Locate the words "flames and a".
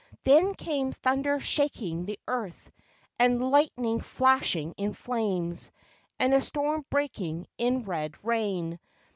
4.95-6.41